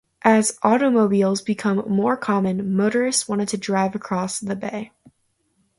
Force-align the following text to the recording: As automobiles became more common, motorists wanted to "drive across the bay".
As 0.23 0.57
automobiles 0.63 1.43
became 1.43 1.75
more 1.87 2.17
common, 2.17 2.75
motorists 2.75 3.27
wanted 3.27 3.49
to 3.49 3.57
"drive 3.59 3.93
across 3.93 4.39
the 4.39 4.55
bay". 4.55 4.93